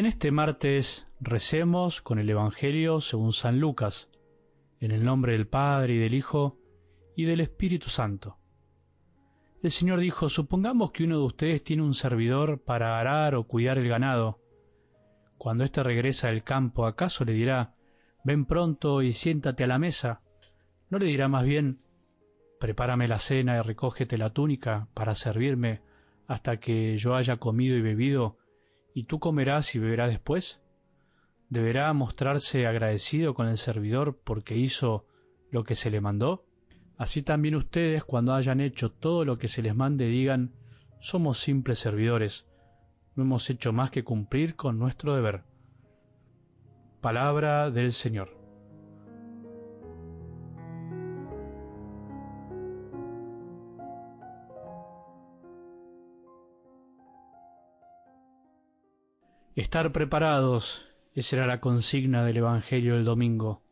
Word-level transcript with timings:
En 0.00 0.06
este 0.06 0.30
martes 0.30 1.06
recemos 1.20 2.00
con 2.00 2.18
el 2.18 2.30
Evangelio 2.30 3.02
según 3.02 3.34
San 3.34 3.60
Lucas, 3.60 4.08
en 4.80 4.92
el 4.92 5.04
nombre 5.04 5.32
del 5.32 5.46
Padre 5.46 5.94
y 5.94 5.98
del 5.98 6.14
Hijo 6.14 6.56
y 7.14 7.24
del 7.24 7.40
Espíritu 7.40 7.90
Santo. 7.90 8.38
El 9.62 9.70
Señor 9.70 10.00
dijo, 10.00 10.30
supongamos 10.30 10.92
que 10.92 11.04
uno 11.04 11.18
de 11.18 11.24
ustedes 11.26 11.62
tiene 11.62 11.82
un 11.82 11.92
servidor 11.92 12.62
para 12.62 12.98
arar 12.98 13.34
o 13.34 13.44
cuidar 13.44 13.76
el 13.76 13.88
ganado. 13.88 14.40
Cuando 15.36 15.64
éste 15.64 15.82
regresa 15.82 16.28
del 16.28 16.44
campo, 16.44 16.86
¿acaso 16.86 17.26
le 17.26 17.34
dirá, 17.34 17.74
ven 18.24 18.46
pronto 18.46 19.02
y 19.02 19.12
siéntate 19.12 19.64
a 19.64 19.66
la 19.66 19.78
mesa? 19.78 20.22
¿No 20.90 20.98
le 20.98 21.06
dirá 21.06 21.28
más 21.28 21.44
bien, 21.44 21.80
prepárame 22.58 23.08
la 23.08 23.18
cena 23.18 23.56
y 23.56 23.62
recógete 23.62 24.18
la 24.18 24.30
túnica 24.30 24.88
para 24.92 25.14
servirme 25.14 25.80
hasta 26.26 26.58
que 26.58 26.98
yo 26.98 27.14
haya 27.14 27.38
comido 27.38 27.76
y 27.76 27.80
bebido 27.80 28.36
¿Y 28.92 29.04
tú 29.04 29.20
comerás 29.20 29.74
y 29.74 29.78
beberás 29.78 30.10
después? 30.10 30.60
¿Deberá 31.48 31.92
mostrarse 31.92 32.66
agradecido 32.66 33.34
con 33.34 33.48
el 33.48 33.56
servidor 33.56 34.18
porque 34.24 34.56
hizo 34.56 35.06
lo 35.50 35.64
que 35.64 35.74
se 35.74 35.90
le 35.90 36.00
mandó? 36.00 36.44
Así 36.96 37.22
también 37.22 37.54
ustedes, 37.54 38.04
cuando 38.04 38.34
hayan 38.34 38.60
hecho 38.60 38.90
todo 38.90 39.24
lo 39.24 39.38
que 39.38 39.48
se 39.48 39.62
les 39.62 39.74
mande, 39.74 40.06
digan, 40.06 40.52
somos 41.00 41.38
simples 41.38 41.78
servidores, 41.78 42.46
no 43.14 43.22
hemos 43.22 43.48
hecho 43.48 43.72
más 43.72 43.90
que 43.90 44.04
cumplir 44.04 44.54
con 44.54 44.78
nuestro 44.78 45.14
deber. 45.14 45.44
Palabra 47.00 47.70
del 47.70 47.92
Señor. 47.92 48.39
Estar 59.56 59.90
preparados, 59.90 60.86
esa 61.12 61.34
era 61.34 61.46
la 61.46 61.60
consigna 61.60 62.24
del 62.24 62.36
Evangelio 62.36 62.94
del 62.94 63.04
domingo. 63.04 63.64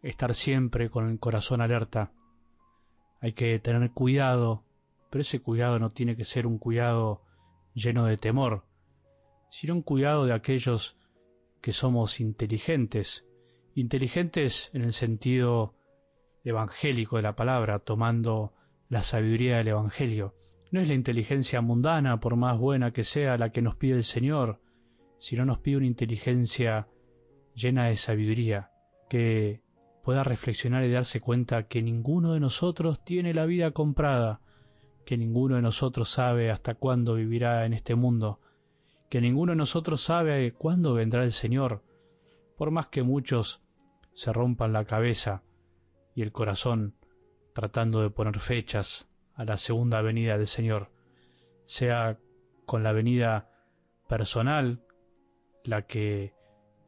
Estar 0.00 0.32
siempre 0.32 0.90
con 0.90 1.10
el 1.10 1.18
corazón 1.18 1.60
alerta. 1.60 2.12
Hay 3.20 3.32
que 3.32 3.58
tener 3.58 3.90
cuidado, 3.90 4.62
pero 5.10 5.22
ese 5.22 5.42
cuidado 5.42 5.80
no 5.80 5.90
tiene 5.90 6.14
que 6.14 6.24
ser 6.24 6.46
un 6.46 6.58
cuidado 6.58 7.22
lleno 7.74 8.04
de 8.06 8.16
temor, 8.16 8.64
sino 9.50 9.74
un 9.74 9.82
cuidado 9.82 10.24
de 10.24 10.34
aquellos 10.34 10.96
que 11.60 11.72
somos 11.72 12.20
inteligentes, 12.20 13.26
inteligentes 13.74 14.70
en 14.72 14.82
el 14.82 14.92
sentido 14.92 15.74
evangélico 16.44 17.16
de 17.16 17.22
la 17.22 17.34
palabra, 17.34 17.80
tomando 17.80 18.52
la 18.88 19.02
sabiduría 19.02 19.56
del 19.56 19.68
Evangelio. 19.68 20.36
No 20.70 20.80
es 20.80 20.86
la 20.86 20.94
inteligencia 20.94 21.60
mundana, 21.60 22.20
por 22.20 22.36
más 22.36 22.56
buena 22.56 22.92
que 22.92 23.02
sea, 23.02 23.36
la 23.36 23.50
que 23.50 23.62
nos 23.62 23.74
pide 23.74 23.94
el 23.94 24.04
Señor, 24.04 24.60
si 25.18 25.36
no 25.36 25.44
nos 25.44 25.58
pide 25.58 25.76
una 25.76 25.86
inteligencia 25.86 26.88
llena 27.54 27.86
de 27.86 27.96
sabiduría, 27.96 28.70
que 29.08 29.62
pueda 30.02 30.24
reflexionar 30.24 30.84
y 30.84 30.92
darse 30.92 31.20
cuenta 31.20 31.64
que 31.64 31.82
ninguno 31.82 32.32
de 32.32 32.40
nosotros 32.40 33.04
tiene 33.04 33.34
la 33.34 33.46
vida 33.46 33.72
comprada, 33.72 34.40
que 35.04 35.16
ninguno 35.16 35.56
de 35.56 35.62
nosotros 35.62 36.10
sabe 36.10 36.50
hasta 36.50 36.74
cuándo 36.74 37.14
vivirá 37.14 37.66
en 37.66 37.72
este 37.72 37.94
mundo, 37.94 38.40
que 39.10 39.20
ninguno 39.20 39.52
de 39.52 39.56
nosotros 39.56 40.02
sabe 40.02 40.52
cuándo 40.52 40.94
vendrá 40.94 41.24
el 41.24 41.32
Señor, 41.32 41.82
por 42.56 42.70
más 42.70 42.88
que 42.88 43.02
muchos 43.02 43.62
se 44.14 44.32
rompan 44.32 44.72
la 44.72 44.84
cabeza 44.84 45.42
y 46.14 46.22
el 46.22 46.32
corazón 46.32 46.94
tratando 47.54 48.02
de 48.02 48.10
poner 48.10 48.38
fechas 48.40 49.08
a 49.34 49.44
la 49.44 49.56
segunda 49.56 50.02
venida 50.02 50.36
del 50.36 50.46
Señor, 50.46 50.90
sea 51.64 52.18
con 52.66 52.82
la 52.82 52.92
venida 52.92 53.50
personal 54.08 54.82
la 55.68 55.82
que 55.82 56.34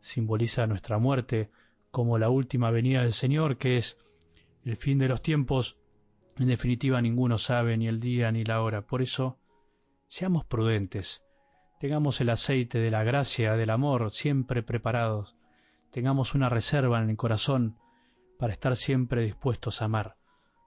simboliza 0.00 0.66
nuestra 0.66 0.98
muerte, 0.98 1.50
como 1.90 2.18
la 2.18 2.30
última 2.30 2.70
venida 2.70 3.02
del 3.02 3.12
Señor, 3.12 3.58
que 3.58 3.76
es 3.76 3.98
el 4.64 4.76
fin 4.76 4.98
de 4.98 5.08
los 5.08 5.22
tiempos. 5.22 5.78
En 6.38 6.46
definitiva, 6.48 7.02
ninguno 7.02 7.38
sabe 7.38 7.76
ni 7.76 7.88
el 7.88 8.00
día 8.00 8.32
ni 8.32 8.44
la 8.44 8.62
hora. 8.62 8.82
Por 8.82 9.02
eso, 9.02 9.38
seamos 10.06 10.44
prudentes, 10.44 11.22
tengamos 11.78 12.20
el 12.20 12.30
aceite 12.30 12.78
de 12.78 12.90
la 12.90 13.04
gracia, 13.04 13.56
del 13.56 13.70
amor, 13.70 14.12
siempre 14.12 14.62
preparados, 14.62 15.36
tengamos 15.90 16.34
una 16.34 16.48
reserva 16.48 17.02
en 17.02 17.10
el 17.10 17.16
corazón 17.16 17.76
para 18.38 18.52
estar 18.52 18.76
siempre 18.76 19.22
dispuestos 19.22 19.82
a 19.82 19.86
amar. 19.86 20.16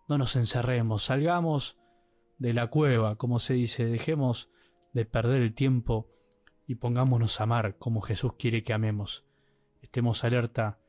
No 0.08 0.18
nos 0.18 0.36
encerremos, 0.36 1.06
salgamos 1.06 1.78
de 2.38 2.54
la 2.54 2.68
cueva, 2.68 3.16
como 3.16 3.40
se 3.40 3.54
dice, 3.54 3.86
dejemos 3.86 4.50
de 4.94 5.06
perder 5.06 5.42
el 5.42 5.54
tiempo 5.56 6.08
y 6.68 6.76
pongámonos 6.76 7.40
a 7.40 7.44
amar 7.44 7.78
como 7.78 8.02
Jesús 8.02 8.34
quiere 8.38 8.64
que 8.64 8.74
amemos. 8.74 9.24
Estemos 9.82 10.24
alerta, 10.24 10.80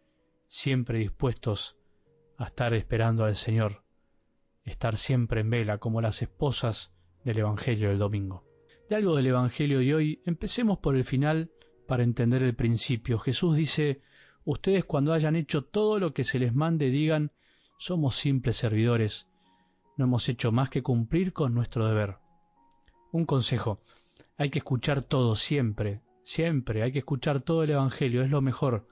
siempre 0.47 0.99
dispuestos 0.99 1.77
a 2.37 2.45
estar 2.45 2.75
esperando 2.75 3.25
al 3.25 3.35
Señor, 3.35 3.83
estar 4.65 4.97
siempre 4.97 5.41
en 5.41 5.51
vela 5.51 5.79
como 5.79 6.01
las 6.01 6.23
esposas 6.23 6.93
del 7.25 7.39
Evangelio 7.39 7.89
del 7.89 7.99
domingo. 7.99 8.45
De 8.89 8.97
algo 8.97 9.17
del 9.17 9.27
Evangelio 9.27 9.79
de 9.79 9.95
hoy, 9.95 10.23
empecemos 10.27 10.79
por 10.79 10.97
el 10.97 11.05
final 11.05 11.51
para 11.87 12.03
entender 12.03 12.43
el 12.43 12.55
principio. 12.55 13.19
Jesús 13.19 13.57
dice, 13.57 14.03
ustedes 14.45 14.85
cuando 14.85 15.13
hayan 15.13 15.37
hecho 15.37 15.65
todo 15.65 15.99
lo 15.99 16.13
que 16.13 16.25
se 16.25 16.39
les 16.39 16.55
mande 16.55 16.91
digan, 16.91 17.33
somos 17.79 18.17
simples 18.17 18.57
servidores, 18.57 19.27
no 19.97 20.05
hemos 20.07 20.29
hecho 20.29 20.53
más 20.53 20.71
que 20.71 20.83
cumplir 20.83 21.33
con 21.33 21.55
nuestro 21.55 21.87
deber. 21.89 22.19
Un 23.13 23.27
consejo, 23.27 23.81
hay 24.37 24.51
que 24.51 24.59
escuchar 24.59 25.03
todo 25.03 25.37
siempre, 25.37 26.01
siempre, 26.23 26.83
hay 26.83 26.93
que 26.93 27.01
escuchar 27.01 27.41
todo 27.41 27.63
el 27.63 27.71
Evangelio, 27.71 28.23
es 28.23 28.31
lo 28.31 28.41
mejor. 28.41 28.89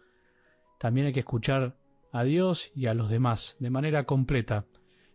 También 0.78 1.06
hay 1.06 1.12
que 1.12 1.20
escuchar 1.20 1.76
a 2.12 2.24
Dios 2.24 2.70
y 2.74 2.86
a 2.86 2.94
los 2.94 3.08
demás, 3.10 3.56
de 3.58 3.70
manera 3.70 4.04
completa. 4.04 4.66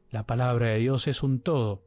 La 0.09 0.25
palabra 0.25 0.69
de 0.69 0.79
Dios 0.79 1.07
es 1.07 1.23
un 1.23 1.41
todo. 1.41 1.83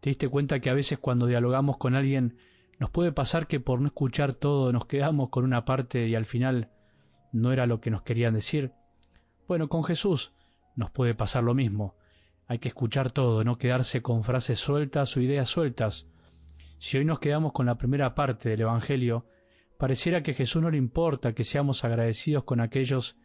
¿Te 0.00 0.10
diste 0.10 0.28
cuenta 0.28 0.60
que 0.60 0.70
a 0.70 0.74
veces 0.74 0.98
cuando 0.98 1.26
dialogamos 1.26 1.78
con 1.78 1.94
alguien 1.94 2.36
nos 2.78 2.90
puede 2.90 3.12
pasar 3.12 3.46
que 3.46 3.60
por 3.60 3.80
no 3.80 3.86
escuchar 3.86 4.34
todo 4.34 4.72
nos 4.72 4.86
quedamos 4.86 5.30
con 5.30 5.44
una 5.44 5.64
parte 5.64 6.08
y 6.08 6.14
al 6.14 6.26
final 6.26 6.70
no 7.32 7.52
era 7.52 7.66
lo 7.66 7.80
que 7.80 7.90
nos 7.90 8.02
querían 8.02 8.34
decir? 8.34 8.72
Bueno, 9.48 9.68
con 9.68 9.84
Jesús 9.84 10.32
nos 10.76 10.90
puede 10.90 11.14
pasar 11.14 11.44
lo 11.44 11.54
mismo. 11.54 11.94
Hay 12.46 12.58
que 12.58 12.68
escuchar 12.68 13.10
todo, 13.10 13.44
no 13.44 13.56
quedarse 13.56 14.02
con 14.02 14.24
frases 14.24 14.58
sueltas 14.58 15.16
o 15.16 15.20
ideas 15.20 15.48
sueltas. 15.48 16.06
Si 16.78 16.98
hoy 16.98 17.04
nos 17.04 17.18
quedamos 17.18 17.52
con 17.52 17.66
la 17.66 17.78
primera 17.78 18.14
parte 18.14 18.48
del 18.50 18.62
Evangelio, 18.62 19.26
pareciera 19.78 20.22
que 20.22 20.32
a 20.32 20.34
Jesús 20.34 20.62
no 20.62 20.70
le 20.70 20.78
importa 20.78 21.34
que 21.34 21.44
seamos 21.44 21.84
agradecidos 21.84 22.44
con 22.44 22.60
aquellos 22.60 23.16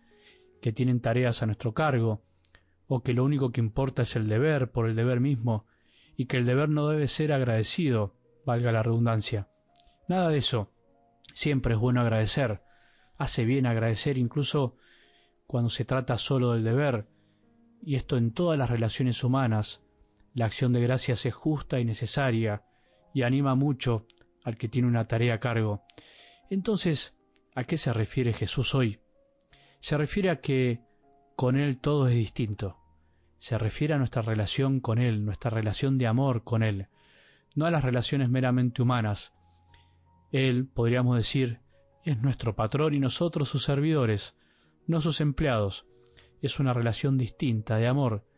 que 0.62 0.72
tienen 0.72 1.02
tareas 1.02 1.42
a 1.42 1.46
nuestro 1.46 1.74
cargo, 1.74 2.24
o 2.88 3.02
que 3.02 3.14
lo 3.14 3.24
único 3.24 3.52
que 3.52 3.62
importa 3.62 4.02
es 4.02 4.16
el 4.16 4.28
deber 4.28 4.72
por 4.72 4.88
el 4.88 4.96
deber 4.96 5.20
mismo, 5.20 5.66
y 6.16 6.26
que 6.26 6.38
el 6.38 6.46
deber 6.46 6.70
no 6.70 6.88
debe 6.88 7.08
ser 7.08 7.32
agradecido, 7.32 8.16
valga 8.46 8.72
la 8.72 8.84
redundancia. 8.84 9.48
Nada 10.08 10.30
de 10.30 10.38
eso. 10.38 10.72
Siempre 11.34 11.76
es 11.76 11.80
bueno 11.80 12.02
agradecer. 12.02 12.62
Hace 13.18 13.46
bien 13.46 13.66
agradecer 13.66 14.18
incluso 14.18 14.76
cuando 15.46 15.70
se 15.70 15.86
trata 15.86 16.18
solo 16.18 16.54
del 16.54 16.64
deber, 16.64 17.08
y 17.82 17.96
esto 17.96 18.18
en 18.18 18.34
todas 18.34 18.58
las 18.58 18.70
relaciones 18.70 19.24
humanas. 19.24 19.82
La 20.34 20.46
acción 20.46 20.74
de 20.74 20.82
gracias 20.82 21.26
es 21.26 21.34
justa 21.34 21.80
y 21.80 21.86
necesaria, 21.86 22.64
y 23.14 23.24
anima 23.24 23.56
mucho 23.56 24.06
al 24.44 24.58
que 24.58 24.70
tiene 24.70 24.88
una 24.88 25.08
tarea 25.08 25.36
a 25.36 25.40
cargo. 25.40 25.84
Entonces, 26.50 27.16
¿a 27.56 27.64
qué 27.64 27.78
se 27.78 27.94
refiere 27.94 28.34
Jesús 28.34 28.74
hoy? 28.76 29.00
Se 29.80 29.98
refiere 29.98 30.30
a 30.30 30.42
que 30.42 30.82
con 31.36 31.58
Él 31.58 31.80
todo 31.80 32.08
es 32.08 32.16
distinto. 32.16 32.78
Se 33.38 33.58
refiere 33.58 33.94
a 33.94 33.98
nuestra 33.98 34.22
relación 34.22 34.80
con 34.80 35.00
Él, 35.00 35.24
nuestra 35.24 35.50
relación 35.50 35.98
de 35.98 36.08
amor 36.08 36.44
con 36.44 36.64
Él, 36.64 36.88
no 37.56 37.66
a 37.66 37.72
las 37.72 37.84
relaciones 37.84 38.30
meramente 38.30 38.82
humanas. 38.82 39.34
Él, 40.32 40.68
podríamos 40.68 41.16
decir, 41.16 41.60
es 42.04 42.22
nuestro 42.22 42.56
patrón 42.56 42.94
y 42.94 43.00
nosotros 43.00 43.50
sus 43.50 43.64
servidores, 43.64 44.36
no 44.88 45.02
sus 45.02 45.22
empleados. 45.22 45.86
Es 46.42 46.60
una 46.60 46.74
relación 46.74 47.18
distinta 47.18 47.78
de 47.78 47.88
amor 47.88 48.29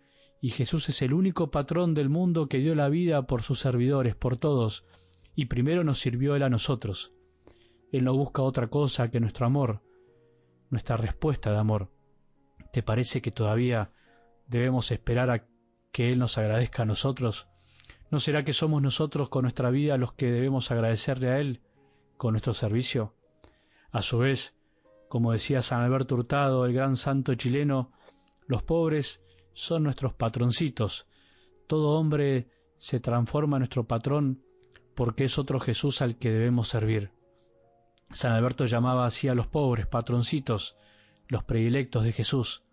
y 0.42 0.50
Jesús 0.50 0.90
es 0.90 1.04
el 1.04 1.14
único 1.14 1.52
patrón 1.52 1.94
del 1.94 2.10
mundo 2.10 2.48
que 2.48 2.58
dio 2.58 2.74
la 2.74 2.90
vida 2.90 3.28
por 3.28 3.44
sus 3.44 3.60
servidores, 3.60 4.16
por 4.16 4.38
todos, 4.38 4.84
y 5.36 5.46
primero 5.46 5.84
nos 5.84 6.00
sirvió 6.00 6.36
Él 6.36 6.42
a 6.42 6.50
nosotros. 6.50 7.14
Él 7.92 8.06
no 8.06 8.16
busca 8.16 8.42
otra 8.42 8.68
cosa 8.68 9.12
que 9.12 9.20
nuestro 9.20 9.46
amor, 9.46 9.84
nuestra 10.72 10.98
respuesta 10.98 11.52
de 11.52 11.60
amor. 11.60 11.92
¿Te 12.74 12.82
parece 12.82 13.22
que 13.22 13.30
todavía 13.30 13.92
debemos 14.48 14.90
esperar 14.92 15.30
a 15.30 15.46
que 15.92 16.12
Él 16.12 16.18
nos 16.18 16.40
agradezca 16.40 16.84
a 16.84 16.88
nosotros? 16.88 17.48
¿No 18.10 18.20
será 18.20 18.44
que 18.44 18.54
somos 18.54 18.82
nosotros 18.82 19.30
con 19.30 19.44
nuestra 19.44 19.70
vida 19.70 19.98
los 19.98 20.14
que 20.14 20.32
debemos 20.32 20.72
agradecerle 20.72 21.30
a 21.30 21.40
Él 21.40 21.62
con 22.18 22.34
nuestro 22.34 22.56
servicio? 22.56 23.14
A 23.92 24.02
su 24.02 24.18
vez, 24.18 24.56
como 25.08 25.34
decía 25.34 25.62
San 25.62 25.82
Alberto 25.82 26.16
Hurtado, 26.16 26.66
el 26.66 26.74
gran 26.74 26.96
santo 26.96 27.36
chileno, 27.36 27.92
los 28.48 28.64
pobres 28.64 29.22
son 29.54 29.84
nuestros 29.84 30.14
patroncitos. 30.14 31.08
Todo 31.68 32.00
hombre 32.00 32.50
se 32.78 33.00
transforma 33.00 33.58
en 33.58 33.62
nuestro 33.62 33.86
patrón 33.86 34.44
porque 34.96 35.26
es 35.26 35.38
otro 35.38 35.60
Jesús 35.60 36.02
al 36.02 36.18
que 36.18 36.32
debemos 36.32 36.68
servir. 36.68 37.12
San 38.12 38.34
Alberto 38.34 38.66
llamaba 38.66 39.06
así 39.06 39.28
a 39.28 39.36
los 39.36 39.48
pobres 39.48 39.88
patroncitos, 39.88 40.76
los 41.28 41.44
predilectos 41.44 42.04
de 42.04 42.12
Jesús. 42.12 42.64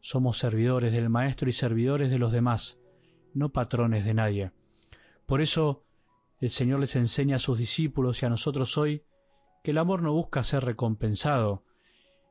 Somos 0.00 0.38
servidores 0.38 0.92
del 0.92 1.10
Maestro 1.10 1.48
y 1.48 1.52
servidores 1.52 2.10
de 2.10 2.18
los 2.18 2.30
demás, 2.30 2.78
no 3.34 3.48
patrones 3.48 4.04
de 4.04 4.14
nadie. 4.14 4.52
Por 5.26 5.40
eso 5.40 5.82
el 6.38 6.50
Señor 6.50 6.80
les 6.80 6.94
enseña 6.94 7.36
a 7.36 7.40
sus 7.40 7.58
discípulos 7.58 8.22
y 8.22 8.26
a 8.26 8.28
nosotros 8.28 8.78
hoy 8.78 9.02
que 9.64 9.72
el 9.72 9.78
amor 9.78 10.02
no 10.02 10.12
busca 10.12 10.44
ser 10.44 10.64
recompensado. 10.64 11.64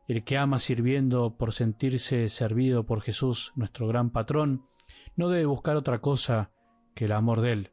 El 0.07 0.23
que 0.23 0.37
ama 0.37 0.59
sirviendo 0.59 1.35
por 1.35 1.53
sentirse 1.53 2.29
servido 2.29 2.85
por 2.85 3.01
Jesús, 3.01 3.51
nuestro 3.55 3.87
gran 3.87 4.11
patrón, 4.11 4.65
no 5.15 5.29
debe 5.29 5.45
buscar 5.45 5.75
otra 5.75 5.99
cosa 5.99 6.51
que 6.93 7.05
el 7.05 7.11
amor 7.11 7.41
de 7.41 7.51
Él. 7.51 7.71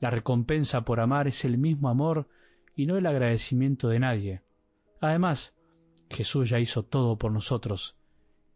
La 0.00 0.10
recompensa 0.10 0.82
por 0.82 1.00
amar 1.00 1.28
es 1.28 1.44
el 1.44 1.58
mismo 1.58 1.88
amor 1.88 2.28
y 2.74 2.86
no 2.86 2.96
el 2.96 3.06
agradecimiento 3.06 3.88
de 3.88 4.00
nadie. 4.00 4.42
Además, 5.00 5.54
Jesús 6.10 6.48
ya 6.48 6.58
hizo 6.58 6.82
todo 6.82 7.16
por 7.16 7.32
nosotros. 7.32 7.96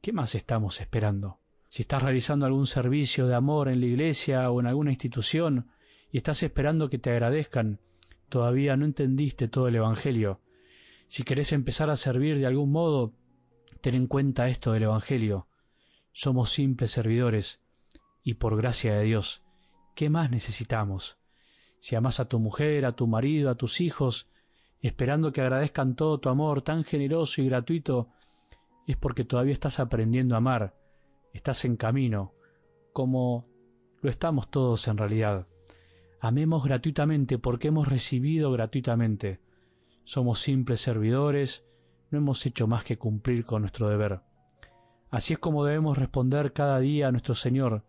¿Qué 0.00 0.12
más 0.12 0.34
estamos 0.34 0.80
esperando? 0.80 1.38
Si 1.68 1.82
estás 1.82 2.02
realizando 2.02 2.46
algún 2.46 2.66
servicio 2.66 3.26
de 3.26 3.34
amor 3.34 3.68
en 3.68 3.80
la 3.80 3.86
iglesia 3.86 4.50
o 4.50 4.60
en 4.60 4.66
alguna 4.66 4.90
institución 4.90 5.70
y 6.10 6.18
estás 6.18 6.42
esperando 6.42 6.90
que 6.90 6.98
te 6.98 7.10
agradezcan, 7.10 7.80
todavía 8.28 8.76
no 8.76 8.84
entendiste 8.84 9.48
todo 9.48 9.68
el 9.68 9.76
Evangelio. 9.76 10.40
Si 11.12 11.24
querés 11.24 11.52
empezar 11.52 11.90
a 11.90 11.96
servir 11.96 12.38
de 12.38 12.46
algún 12.46 12.72
modo, 12.72 13.12
ten 13.82 13.94
en 13.94 14.06
cuenta 14.06 14.48
esto 14.48 14.72
del 14.72 14.84
Evangelio. 14.84 15.46
Somos 16.10 16.48
simples 16.48 16.90
servidores 16.90 17.60
y 18.22 18.32
por 18.40 18.56
gracia 18.56 18.94
de 18.94 19.04
Dios, 19.04 19.42
¿qué 19.94 20.08
más 20.08 20.30
necesitamos? 20.30 21.18
Si 21.80 21.96
amas 21.96 22.18
a 22.18 22.30
tu 22.30 22.38
mujer, 22.38 22.86
a 22.86 22.96
tu 22.96 23.06
marido, 23.06 23.50
a 23.50 23.56
tus 23.56 23.82
hijos, 23.82 24.30
esperando 24.80 25.32
que 25.32 25.42
agradezcan 25.42 25.96
todo 25.96 26.18
tu 26.18 26.30
amor 26.30 26.62
tan 26.62 26.82
generoso 26.82 27.42
y 27.42 27.44
gratuito, 27.44 28.08
es 28.86 28.96
porque 28.96 29.26
todavía 29.26 29.52
estás 29.52 29.80
aprendiendo 29.80 30.34
a 30.34 30.38
amar, 30.38 30.74
estás 31.34 31.66
en 31.66 31.76
camino, 31.76 32.32
como 32.94 33.46
lo 34.00 34.08
estamos 34.08 34.50
todos 34.50 34.88
en 34.88 34.96
realidad. 34.96 35.46
Amemos 36.20 36.64
gratuitamente 36.64 37.36
porque 37.36 37.68
hemos 37.68 37.86
recibido 37.86 38.50
gratuitamente. 38.50 39.51
Somos 40.04 40.40
simples 40.40 40.80
servidores, 40.80 41.64
no 42.10 42.18
hemos 42.18 42.44
hecho 42.46 42.66
más 42.66 42.84
que 42.84 42.98
cumplir 42.98 43.44
con 43.44 43.62
nuestro 43.62 43.88
deber. 43.88 44.20
Así 45.10 45.34
es 45.34 45.38
como 45.38 45.64
debemos 45.64 45.98
responder 45.98 46.52
cada 46.52 46.78
día 46.80 47.08
a 47.08 47.12
nuestro 47.12 47.34
Señor, 47.34 47.84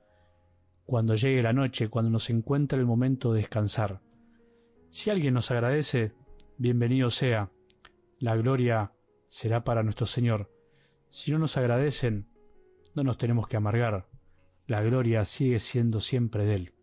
cuando 0.86 1.16
llegue 1.16 1.42
la 1.42 1.54
noche, 1.54 1.90
cuando 1.90 2.12
nos 2.12 2.30
encuentre 2.30 2.80
el 2.80 2.86
momento 2.86 3.34
de 3.34 3.40
descansar. 3.40 4.02
Si 4.90 5.10
alguien 5.10 5.34
nos 5.34 5.52
agradece, 5.52 6.14
bienvenido 6.58 7.10
sea. 7.10 7.52
La 8.20 8.36
gloria 8.36 8.92
será 9.28 9.64
para 9.64 9.84
nuestro 9.84 10.06
Señor. 10.06 10.52
Si 11.10 11.32
no 11.32 11.40
nos 11.40 11.58
agradecen, 11.58 12.28
no 12.94 13.04
nos 13.04 13.18
tenemos 13.18 13.48
que 13.48 13.58
amargar. 13.58 14.08
La 14.68 14.82
gloria 14.82 15.26
sigue 15.26 15.60
siendo 15.60 16.00
siempre 16.00 16.46
de 16.46 16.56
Él 16.56 16.74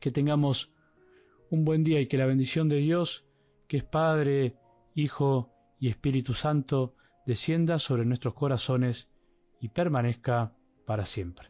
que 0.00 0.10
tengamos 0.10 0.72
un 1.50 1.64
buen 1.64 1.84
día 1.84 2.00
y 2.00 2.06
que 2.06 2.16
la 2.16 2.26
bendición 2.26 2.68
de 2.68 2.76
Dios, 2.76 3.26
que 3.70 3.76
es 3.76 3.84
Padre, 3.84 4.56
Hijo 4.96 5.54
y 5.78 5.90
Espíritu 5.90 6.34
Santo, 6.34 6.96
descienda 7.24 7.78
sobre 7.78 8.04
nuestros 8.04 8.34
corazones 8.34 9.08
y 9.60 9.68
permanezca 9.68 10.56
para 10.86 11.04
siempre. 11.04 11.49